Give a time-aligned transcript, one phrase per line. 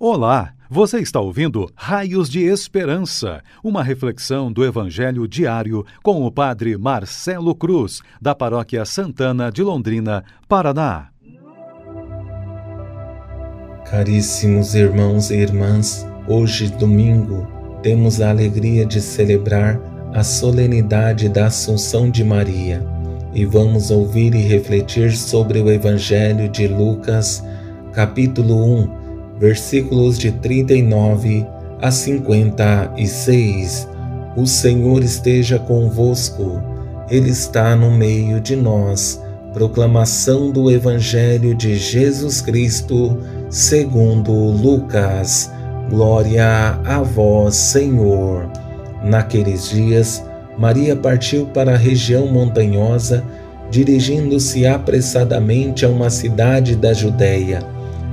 [0.00, 6.78] Olá, você está ouvindo Raios de Esperança, uma reflexão do Evangelho diário com o Padre
[6.78, 11.08] Marcelo Cruz, da Paróquia Santana de Londrina, Paraná.
[13.90, 17.48] Caríssimos irmãos e irmãs, hoje, domingo,
[17.82, 19.80] temos a alegria de celebrar
[20.14, 22.86] a solenidade da Assunção de Maria
[23.34, 27.44] e vamos ouvir e refletir sobre o Evangelho de Lucas,
[27.92, 28.97] capítulo 1
[29.38, 31.46] versículos de 39
[31.80, 33.88] a 56.
[34.36, 36.60] O Senhor esteja convosco,
[37.10, 39.22] Ele está no meio de nós.
[39.52, 43.18] Proclamação do Evangelho de Jesus Cristo,
[43.48, 45.50] segundo Lucas.
[45.88, 48.50] Glória a vós, Senhor.
[49.02, 50.22] Naqueles dias,
[50.58, 53.24] Maria partiu para a região montanhosa,
[53.70, 57.77] dirigindo-se apressadamente a uma cidade da Judéia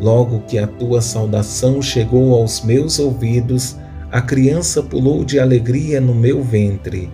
[0.00, 3.76] Logo que a tua saudação chegou aos meus ouvidos,
[4.12, 7.10] a criança pulou de alegria no meu ventre.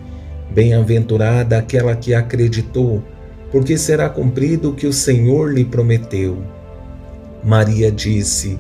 [0.50, 3.02] Bem-aventurada aquela que acreditou,
[3.50, 6.38] porque será cumprido o que o Senhor lhe prometeu.
[7.42, 8.58] Maria disse: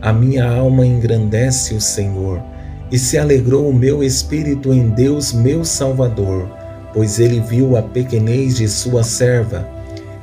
[0.00, 2.40] A minha alma engrandece o Senhor,
[2.90, 6.48] e se alegrou o meu espírito em Deus, meu Salvador,
[6.92, 9.66] pois ele viu a pequenez de sua serva.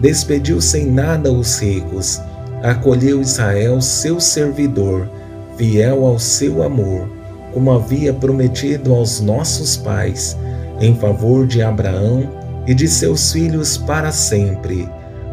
[0.00, 2.20] despediu sem nada os ricos,
[2.62, 5.08] acolheu Israel, seu servidor,
[5.56, 7.08] fiel ao seu amor,
[7.52, 10.36] como havia prometido aos nossos pais,
[10.80, 12.28] em favor de Abraão
[12.66, 14.88] e de seus filhos para sempre.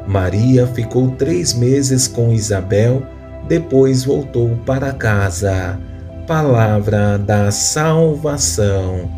[0.07, 3.01] Maria ficou três meses com Isabel,
[3.47, 5.79] depois voltou para casa.
[6.27, 9.09] Palavra da salvação.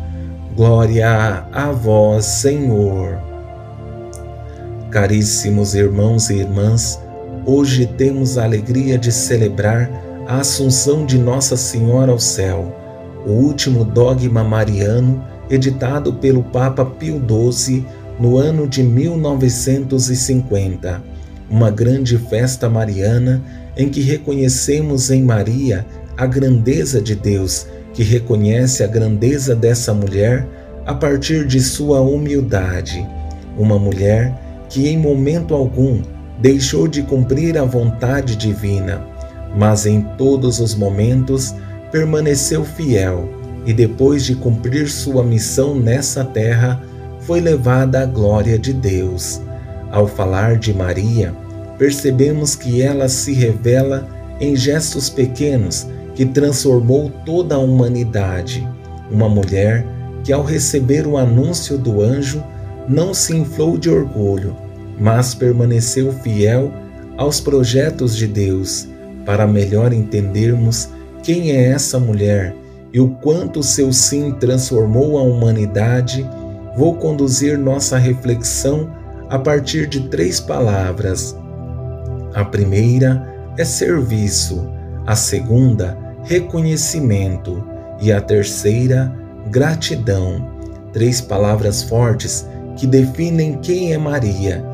[0.56, 3.23] Glória a vós, Senhor.
[4.94, 7.00] Caríssimos irmãos e irmãs,
[7.44, 9.90] hoje temos a alegria de celebrar
[10.24, 12.72] a Assunção de Nossa Senhora ao céu,
[13.26, 17.84] o último dogma mariano editado pelo Papa Pio XII
[18.20, 21.02] no ano de 1950,
[21.50, 23.42] uma grande festa mariana
[23.76, 25.84] em que reconhecemos em Maria
[26.16, 30.46] a grandeza de Deus, que reconhece a grandeza dessa mulher
[30.86, 33.04] a partir de sua humildade.
[33.58, 34.43] Uma mulher
[34.74, 36.02] que em momento algum
[36.40, 39.06] deixou de cumprir a vontade divina,
[39.56, 41.54] mas em todos os momentos
[41.92, 43.28] permaneceu fiel
[43.64, 46.82] e depois de cumprir sua missão nessa terra,
[47.20, 49.40] foi levada à glória de Deus.
[49.92, 51.32] Ao falar de Maria,
[51.78, 54.08] percebemos que ela se revela
[54.40, 55.86] em gestos pequenos
[56.16, 58.68] que transformou toda a humanidade.
[59.08, 59.86] Uma mulher
[60.24, 62.42] que, ao receber o anúncio do anjo,
[62.88, 64.63] não se inflou de orgulho,
[64.98, 66.72] mas permaneceu fiel
[67.16, 68.88] aos projetos de Deus
[69.24, 70.88] para melhor entendermos
[71.22, 72.54] quem é essa mulher
[72.92, 76.28] e o quanto seu sim transformou a humanidade,
[76.76, 78.88] vou conduzir nossa reflexão
[79.28, 81.36] a partir de três palavras.
[82.34, 84.68] A primeira é serviço,
[85.06, 87.64] a segunda, reconhecimento
[88.00, 89.12] e a terceira,
[89.50, 90.52] gratidão.
[90.92, 92.46] Três palavras fortes
[92.76, 94.73] que definem quem é Maria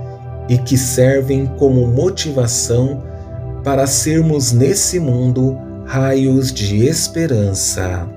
[0.50, 3.04] e que servem como motivação
[3.62, 5.56] para sermos nesse mundo
[5.86, 8.08] raios de esperança.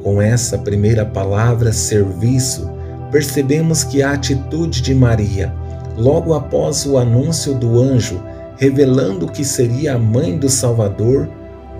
[0.00, 2.70] Com essa primeira palavra, serviço,
[3.10, 5.52] percebemos que a atitude de Maria,
[5.96, 8.22] logo após o anúncio do anjo
[8.56, 11.28] revelando que seria a mãe do Salvador,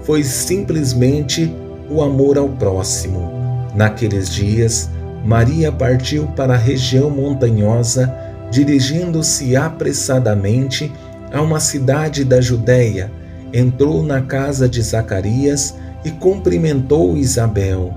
[0.03, 1.55] foi simplesmente
[1.89, 3.31] o amor ao próximo.
[3.73, 4.91] Naqueles dias,
[5.25, 8.13] Maria partiu para a região montanhosa
[8.53, 10.93] dirigindo-se apressadamente
[11.33, 13.11] a uma cidade da Judéia,
[13.51, 17.95] entrou na casa de Zacarias e cumprimentou Isabel.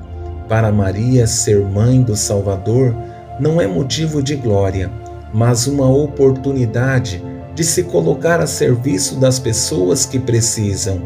[0.47, 2.95] Para Maria, ser mãe do Salvador
[3.37, 4.89] não é motivo de glória,
[5.33, 7.21] mas uma oportunidade
[7.53, 11.01] de se colocar a serviço das pessoas que precisam.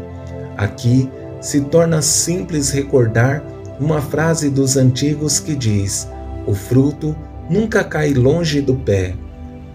[0.56, 1.10] Aqui
[1.40, 3.42] se torna simples recordar
[3.80, 6.06] uma frase dos antigos que diz:
[6.46, 7.16] O fruto
[7.48, 9.14] nunca cai longe do pé,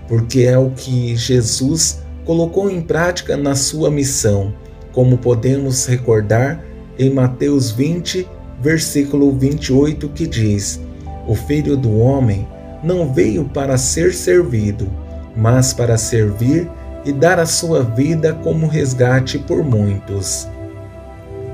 [0.07, 4.54] porque é o que Jesus colocou em prática na sua missão,
[4.92, 6.63] como podemos recordar
[6.98, 8.28] em Mateus 20,
[8.62, 10.80] versículo 28, que diz:
[11.28, 12.48] O filho do homem
[12.84, 14.88] não veio para ser servido,
[15.36, 16.69] mas para servir
[17.04, 20.48] e dar a sua vida como resgate por muitos.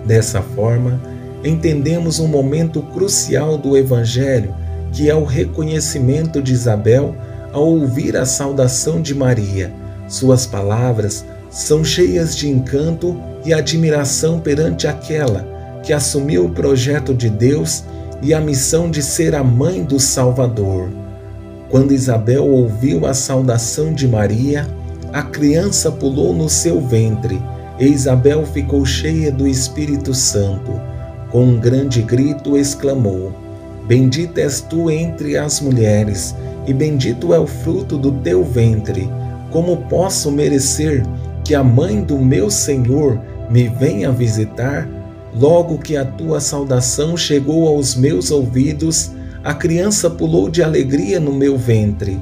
[0.06, 1.02] Dessa forma,
[1.44, 4.54] entendemos um momento crucial do Evangelho,
[4.92, 7.16] que é o reconhecimento de Isabel
[7.52, 9.74] ao ouvir a saudação de Maria.
[10.08, 15.48] Suas palavras são cheias de encanto e admiração perante aquela
[15.84, 17.84] que assumiu o projeto de Deus
[18.22, 20.90] e a missão de ser a mãe do Salvador.
[21.70, 24.68] Quando Isabel ouviu a saudação de Maria,
[25.12, 27.42] a criança pulou no seu ventre
[27.80, 30.80] e Isabel ficou cheia do Espírito Santo.
[31.32, 33.34] Com um grande grito exclamou:
[33.88, 36.36] Bendita és tu entre as mulheres,
[36.66, 39.10] e bendito é o fruto do teu ventre.
[39.52, 41.04] Como posso merecer
[41.44, 43.20] que a mãe do meu Senhor
[43.50, 44.88] me venha visitar?
[45.34, 49.12] Logo que a tua saudação chegou aos meus ouvidos,
[49.44, 52.22] a criança pulou de alegria no meu ventre.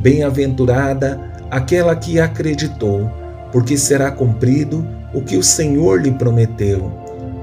[0.00, 1.20] Bem-aventurada
[1.50, 3.10] aquela que acreditou,
[3.50, 6.92] porque será cumprido o que o Senhor lhe prometeu.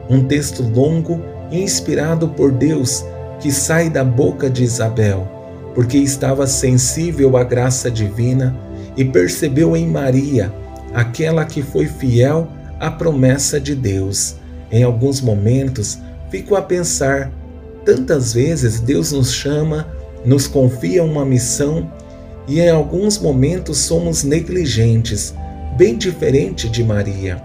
[0.10, 1.22] Um texto longo
[1.52, 3.04] inspirado por Deus
[3.40, 5.28] que sai da boca de Isabel,
[5.76, 8.58] porque estava sensível à graça divina
[8.98, 10.52] e percebeu em Maria
[10.94, 12.48] aquela que foi fiel
[12.80, 14.38] à promessa de Deus.
[14.72, 16.00] Em alguns momentos,
[16.32, 17.32] fico a pensar
[17.86, 19.88] Tantas vezes Deus nos chama,
[20.26, 21.92] nos confia uma missão
[22.48, 25.36] e em alguns momentos somos negligentes,
[25.78, 27.40] bem diferente de Maria.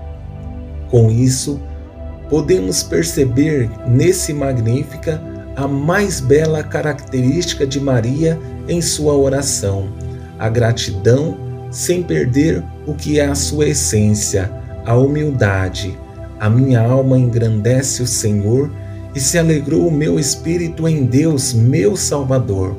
[0.90, 1.60] Com isso,
[2.30, 5.22] podemos perceber nesse Magnífica
[5.56, 8.38] a mais bela característica de Maria
[8.68, 9.88] em sua oração,
[10.38, 11.36] a gratidão
[11.70, 14.50] sem perder o que é a sua essência,
[14.84, 15.98] a humildade.
[16.38, 18.70] A minha alma engrandece o Senhor
[19.14, 22.76] e se alegrou o meu espírito em Deus, meu Salvador,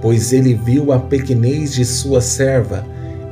[0.00, 2.86] pois ele viu a pequenez de sua serva.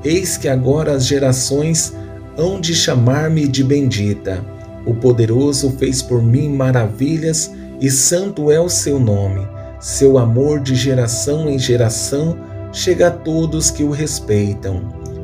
[0.05, 1.95] Eis que agora as gerações
[2.37, 4.45] hão de chamar-me de bendita.
[4.87, 9.49] O poderoso fez por mim maravilhas e santo é o seu nome.
[9.81, 12.37] Seu amor de geração em geração
[12.73, 14.83] chega a todos que o respeitam.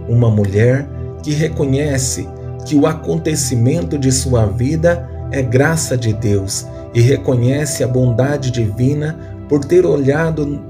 [0.08, 0.88] Uma mulher
[1.22, 2.26] que reconhece
[2.64, 9.18] que o acontecimento de sua vida é graça de Deus e reconhece a bondade divina
[9.48, 10.64] por ter olhado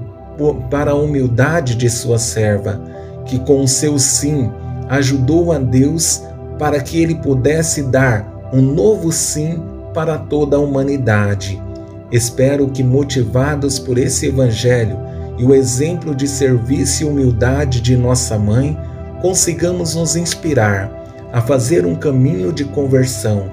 [0.69, 2.81] para a humildade de sua serva,
[3.25, 4.51] que com o seu sim
[4.89, 6.21] ajudou a Deus
[6.59, 9.61] para que ele pudesse dar um novo sim
[9.93, 11.66] para toda a humanidade.
[12.11, 14.97] Espero que, motivados por esse Evangelho
[15.37, 18.77] e o exemplo de serviço e humildade de nossa mãe,
[19.21, 20.91] consigamos nos inspirar
[21.33, 23.51] a fazer um caminho de conversão,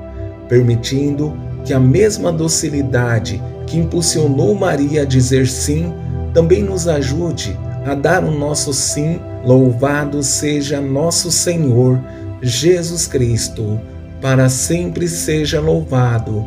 [0.48, 5.93] permitindo que a mesma docilidade que impulsionou Maria a dizer sim
[6.32, 9.20] também nos ajude a dar o nosso sim.
[9.44, 12.00] Louvado seja nosso Senhor
[12.40, 13.79] Jesus Cristo,
[14.22, 16.46] para sempre seja louvado.